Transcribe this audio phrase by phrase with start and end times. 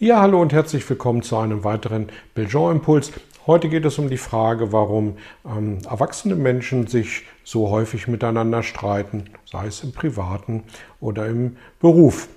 [0.00, 3.10] Ja, hallo und herzlich willkommen zu einem weiteren Belgian Impuls.
[3.48, 9.24] Heute geht es um die Frage, warum ähm, erwachsene Menschen sich so häufig miteinander streiten,
[9.44, 10.62] sei es im privaten
[11.00, 12.28] oder im Beruf.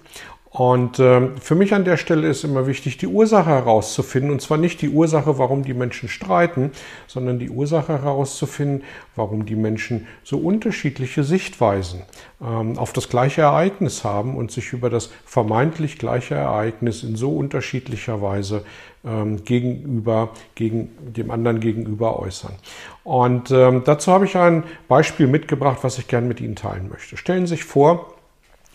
[0.51, 4.31] Und äh, für mich an der Stelle ist immer wichtig, die Ursache herauszufinden.
[4.31, 6.71] Und zwar nicht die Ursache, warum die Menschen streiten,
[7.07, 8.83] sondern die Ursache herauszufinden,
[9.15, 12.01] warum die Menschen so unterschiedliche Sichtweisen
[12.41, 17.31] ähm, auf das gleiche Ereignis haben und sich über das vermeintlich gleiche Ereignis in so
[17.31, 18.65] unterschiedlicher Weise
[19.05, 22.55] ähm, gegenüber, gegen dem anderen gegenüber äußern.
[23.05, 27.15] Und ähm, dazu habe ich ein Beispiel mitgebracht, was ich gerne mit Ihnen teilen möchte.
[27.15, 28.13] Stellen Sie sich vor,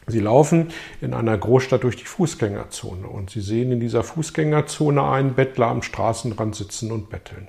[0.08, 0.68] Sie laufen
[1.00, 5.82] in einer Großstadt durch die Fußgängerzone und Sie sehen in dieser Fußgängerzone einen Bettler am
[5.82, 7.48] Straßenrand sitzen und betteln.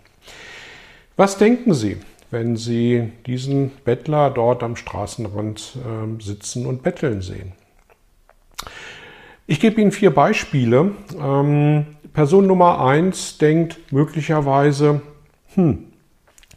[1.16, 1.98] Was denken Sie,
[2.32, 7.54] wenn Sie diesen Bettler dort am Straßenrand äh, sitzen und betteln sehen?
[9.46, 10.92] Ich gebe Ihnen vier Beispiele.
[11.22, 15.02] Ähm, Person Nummer eins denkt möglicherweise,
[15.54, 15.86] hm,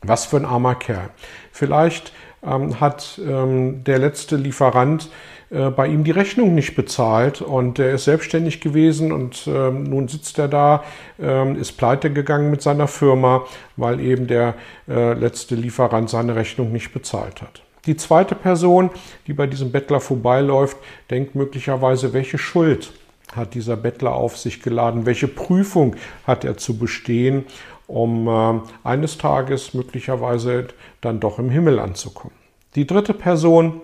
[0.03, 1.11] was für ein armer Kerl.
[1.53, 2.13] Vielleicht
[2.43, 5.11] ähm, hat ähm, der letzte Lieferant
[5.51, 10.09] äh, bei ihm die Rechnung nicht bezahlt und er ist selbstständig gewesen und ähm, nun
[10.09, 10.85] sitzt er da,
[11.21, 13.45] ähm, ist pleite gegangen mit seiner Firma,
[13.77, 14.55] weil eben der
[14.89, 17.63] äh, letzte Lieferant seine Rechnung nicht bezahlt hat.
[17.87, 18.91] Die zweite Person,
[19.27, 20.77] die bei diesem Bettler vorbeiläuft,
[21.11, 22.93] denkt möglicherweise, welche Schuld
[23.35, 27.45] hat dieser Bettler auf sich geladen, welche Prüfung hat er zu bestehen,
[27.87, 30.69] um äh, eines Tages möglicherweise
[31.01, 32.40] dann doch im Himmel anzukommen.
[32.75, 33.81] Die dritte Person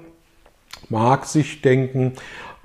[0.89, 2.13] mag sich denken,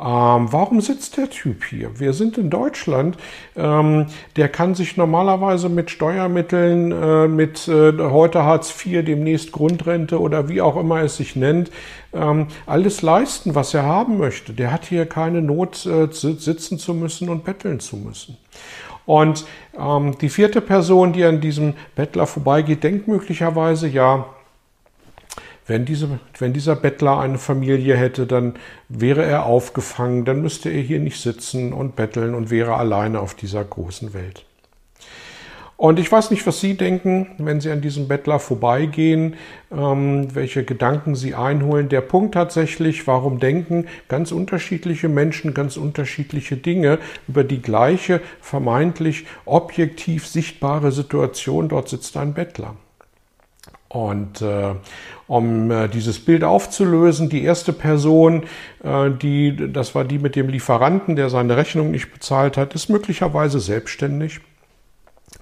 [0.02, 2.00] ähm, warum sitzt der Typ hier?
[2.00, 3.18] Wir sind in Deutschland.
[3.56, 10.20] Ähm, der kann sich normalerweise mit Steuermitteln, äh, mit äh, heute Hartz IV, demnächst Grundrente
[10.20, 11.70] oder wie auch immer es sich nennt,
[12.14, 14.54] ähm, alles leisten, was er haben möchte.
[14.54, 18.38] Der hat hier keine Not, äh, sitzen zu müssen und betteln zu müssen.
[19.06, 19.46] Und
[19.78, 24.26] ähm, die vierte Person, die an diesem Bettler vorbeigeht, denkt möglicherweise, ja,
[25.68, 28.56] wenn, diese, wenn dieser Bettler eine Familie hätte, dann
[28.90, 33.36] wäre er aufgefangen, dann müsste er hier nicht sitzen und betteln und wäre alleine auf
[33.36, 34.46] dieser großen Welt.
[35.82, 39.36] Und ich weiß nicht, was Sie denken, wenn Sie an diesem Bettler vorbeigehen,
[39.72, 41.90] ähm, welche Gedanken Sie einholen.
[41.90, 49.26] Der Punkt tatsächlich, warum denken ganz unterschiedliche Menschen ganz unterschiedliche Dinge über die gleiche vermeintlich
[49.46, 51.68] objektiv sichtbare Situation.
[51.70, 52.76] Dort sitzt ein Bettler.
[53.92, 54.74] Und äh,
[55.28, 58.44] um äh, dieses Bild aufzulösen, die erste Person,
[58.86, 62.88] äh, die, das war die mit dem Lieferanten, der seine Rechnung nicht bezahlt hat, ist
[62.88, 64.40] möglicherweise selbstständig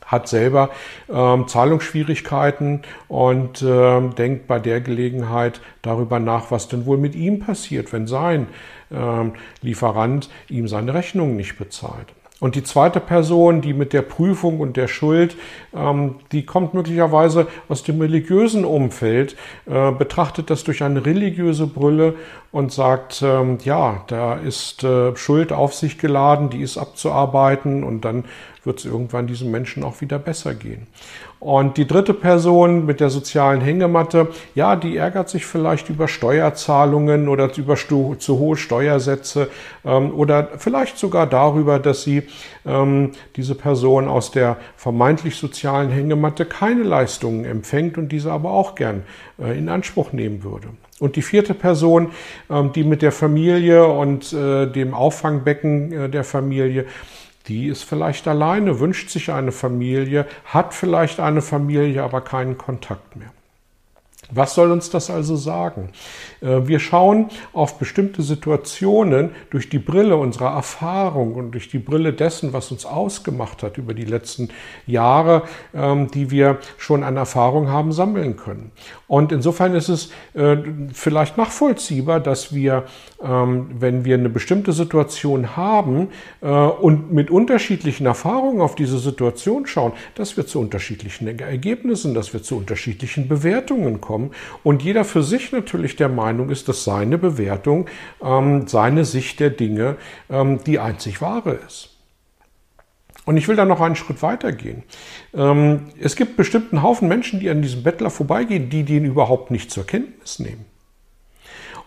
[0.05, 0.71] hat selber
[1.07, 7.39] ähm, Zahlungsschwierigkeiten und ähm, denkt bei der Gelegenheit darüber nach, was denn wohl mit ihm
[7.39, 8.47] passiert, wenn sein
[8.91, 12.07] ähm, Lieferant ihm seine Rechnung nicht bezahlt.
[12.39, 15.35] Und die zweite Person, die mit der Prüfung und der Schuld,
[15.75, 19.35] ähm, die kommt möglicherweise aus dem religiösen Umfeld,
[19.66, 22.16] äh, betrachtet das durch eine religiöse Brille
[22.51, 28.05] und sagt, ähm, ja, da ist äh, Schuld auf sich geladen, die ist abzuarbeiten und
[28.05, 28.23] dann
[28.69, 30.85] wird es irgendwann diesem Menschen auch wieder besser gehen.
[31.40, 37.29] Und die dritte Person mit der sozialen Hängematte, ja, die ärgert sich vielleicht über Steuerzahlungen
[37.29, 39.50] oder über zu hohe Steuersätze
[39.84, 42.24] ähm, oder vielleicht sogar darüber, dass sie
[42.63, 48.75] ähm, diese Person aus der vermeintlich sozialen Hängematte keine Leistungen empfängt und diese aber auch
[48.75, 49.03] gern
[49.40, 50.68] äh, in Anspruch nehmen würde.
[51.00, 52.12] Und die vierte Person,
[52.52, 56.85] ähm, die mit der Familie und äh, dem Auffangbecken äh, der Familie
[57.49, 63.16] die ist vielleicht alleine, wünscht sich eine Familie, hat vielleicht eine Familie, aber keinen Kontakt
[63.16, 63.31] mehr.
[64.31, 65.90] Was soll uns das also sagen?
[66.41, 72.14] Äh, wir schauen auf bestimmte Situationen durch die Brille unserer Erfahrung und durch die Brille
[72.14, 74.49] dessen, was uns ausgemacht hat über die letzten
[74.85, 75.43] Jahre,
[75.73, 78.72] ähm, die wir schon an Erfahrung haben sammeln können.
[79.08, 80.58] Und insofern ist es äh,
[80.93, 82.84] vielleicht nachvollziehbar, dass wir,
[83.23, 86.09] ähm, wenn wir eine bestimmte Situation haben
[86.41, 92.34] äh, und mit unterschiedlichen Erfahrungen auf diese Situation schauen, dass wir zu unterschiedlichen Ergebnissen, dass
[92.34, 94.31] wir zu unterschiedlichen Bewertungen kommen bekommen
[94.63, 97.87] und jeder für sich natürlich der Meinung ist, dass seine Bewertung,
[98.23, 99.97] ähm, seine Sicht der Dinge
[100.29, 101.95] ähm, die einzig wahre ist.
[103.25, 104.83] Und ich will da noch einen Schritt weiter gehen.
[105.33, 109.51] Ähm, es gibt bestimmt einen Haufen Menschen, die an diesem Bettler vorbeigehen, die den überhaupt
[109.51, 110.66] nicht zur Kenntnis nehmen.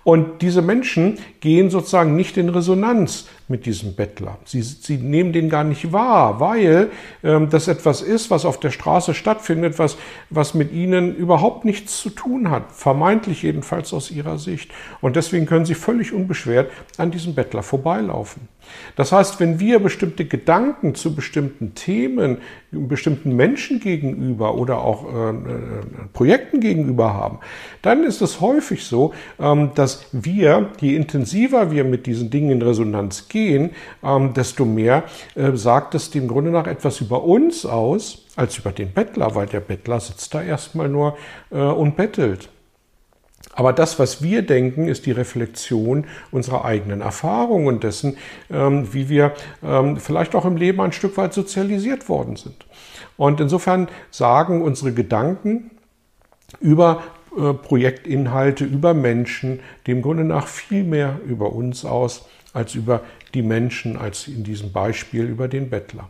[0.04, 4.38] Und diese Menschen gehen sozusagen nicht in Resonanz mit diesem Bettler.
[4.44, 6.90] Sie, sie nehmen den gar nicht wahr, weil
[7.22, 9.96] ähm, das etwas ist, was auf der Straße stattfindet, was,
[10.30, 14.72] was mit ihnen überhaupt nichts zu tun hat, vermeintlich jedenfalls aus ihrer Sicht.
[15.00, 18.48] Und deswegen können sie völlig unbeschwert an diesem Bettler vorbeilaufen.
[18.96, 22.38] Das heißt, wenn wir bestimmte Gedanken zu bestimmten Themen,
[22.70, 25.34] bestimmten Menschen gegenüber oder auch äh, äh,
[26.12, 27.38] Projekten gegenüber haben,
[27.82, 32.62] dann ist es häufig so, ähm, dass wir, je intensiver wir mit diesen Dingen in
[32.62, 33.70] Resonanz gehen,
[34.02, 35.04] ähm, desto mehr
[35.34, 39.46] äh, sagt es dem Grunde nach etwas über uns aus, als über den Bettler, weil
[39.46, 41.16] der Bettler sitzt da erstmal nur
[41.50, 42.48] äh, und bettelt.
[43.54, 48.16] Aber das, was wir denken, ist die Reflexion unserer eigenen Erfahrungen und dessen,
[48.50, 52.66] ähm, wie wir ähm, vielleicht auch im Leben ein Stück weit sozialisiert worden sind.
[53.16, 55.70] Und insofern sagen unsere Gedanken
[56.60, 57.02] über
[57.62, 63.00] Projektinhalte, über Menschen, dem Grunde nach viel mehr über uns aus, als über
[63.34, 66.08] die Menschen, als in diesem Beispiel über den Bettler.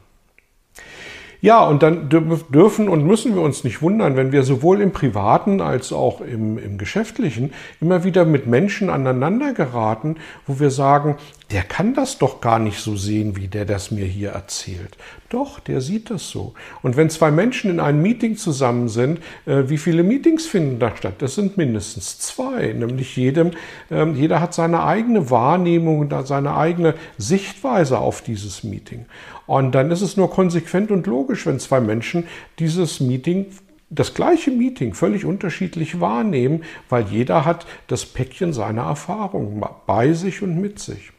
[1.42, 5.60] Ja, und dann dürfen und müssen wir uns nicht wundern, wenn wir sowohl im privaten
[5.60, 11.16] als auch im, im geschäftlichen immer wieder mit Menschen aneinander geraten, wo wir sagen,
[11.52, 14.96] der kann das doch gar nicht so sehen, wie der das mir hier erzählt.
[15.28, 16.54] Doch, der sieht das so.
[16.82, 20.96] Und wenn zwei Menschen in einem Meeting zusammen sind, äh, wie viele Meetings finden da
[20.96, 21.16] statt?
[21.18, 22.72] Das sind mindestens zwei.
[22.72, 23.50] Nämlich jedem,
[23.90, 29.04] äh, jeder hat seine eigene Wahrnehmung und seine eigene Sichtweise auf dieses Meeting.
[29.46, 32.24] Und dann ist es nur konsequent und logisch, wenn zwei Menschen
[32.58, 33.46] dieses Meeting
[33.90, 40.42] das gleiche Meeting völlig unterschiedlich wahrnehmen, weil jeder hat das Päckchen seiner Erfahrung bei sich
[40.42, 41.12] und mit sich.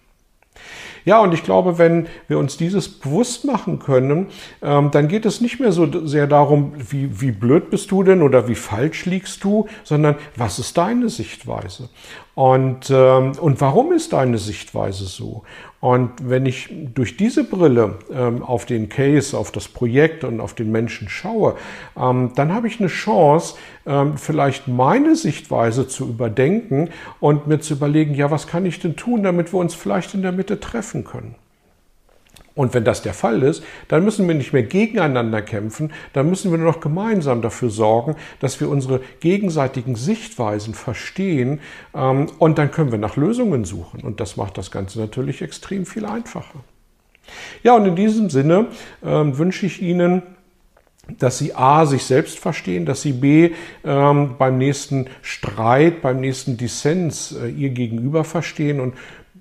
[1.06, 4.28] Ja, und ich glaube, wenn wir uns dieses bewusst machen können,
[4.62, 8.22] ähm, dann geht es nicht mehr so sehr darum, wie, wie blöd bist du denn
[8.22, 11.90] oder wie falsch liegst du, sondern was ist deine Sichtweise?
[12.36, 15.44] Und, ähm, und warum ist deine Sichtweise so?
[15.84, 20.54] Und wenn ich durch diese Brille ähm, auf den Case, auf das Projekt und auf
[20.54, 21.58] den Menschen schaue,
[22.00, 26.90] ähm, dann habe ich eine Chance, ähm, vielleicht meine Sichtweise zu überdenken
[27.20, 30.22] und mir zu überlegen, ja, was kann ich denn tun, damit wir uns vielleicht in
[30.22, 31.36] der Mitte treffen können.
[32.56, 36.52] Und wenn das der Fall ist, dann müssen wir nicht mehr gegeneinander kämpfen, dann müssen
[36.52, 41.62] wir nur noch gemeinsam dafür sorgen, dass wir unsere gegenseitigen Sichtweisen verstehen
[41.96, 44.02] ähm, und dann können wir nach Lösungen suchen.
[44.02, 46.60] Und das macht das Ganze natürlich extrem viel einfacher.
[47.64, 48.68] Ja, und in diesem Sinne
[49.04, 50.22] ähm, wünsche ich Ihnen,
[51.20, 53.52] dass sie A, sich selbst verstehen, dass sie B,
[53.84, 58.94] ähm, beim nächsten Streit, beim nächsten Dissens äh, ihr Gegenüber verstehen und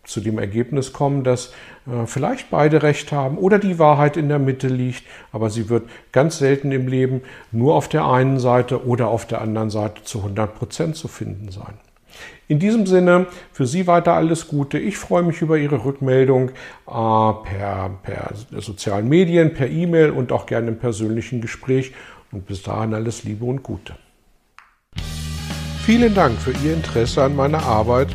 [0.04, 1.52] zu dem Ergebnis kommen, dass
[1.86, 5.88] äh, vielleicht beide recht haben oder die Wahrheit in der Mitte liegt, aber sie wird
[6.10, 7.22] ganz selten im Leben
[7.52, 11.50] nur auf der einen Seite oder auf der anderen Seite zu 100 Prozent zu finden
[11.50, 11.74] sein.
[12.48, 14.78] In diesem Sinne, für Sie weiter alles Gute.
[14.78, 16.52] Ich freue mich über Ihre Rückmeldung äh,
[16.86, 21.92] per, per sozialen Medien, per E-Mail und auch gerne im persönlichen Gespräch.
[22.30, 23.94] Und bis dahin alles Liebe und Gute.
[25.84, 28.14] Vielen Dank für Ihr Interesse an meiner Arbeit